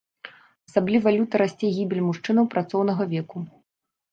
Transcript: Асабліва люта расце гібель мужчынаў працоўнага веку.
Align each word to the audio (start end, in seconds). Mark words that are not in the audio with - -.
Асабліва 0.69 1.07
люта 1.17 1.41
расце 1.41 1.67
гібель 1.75 2.01
мужчынаў 2.07 2.51
працоўнага 2.57 3.03
веку. 3.13 3.37